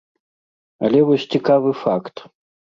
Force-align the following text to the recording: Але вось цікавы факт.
Але 0.87 0.99
вось 1.11 1.27
цікавы 1.37 1.77
факт. 1.85 2.27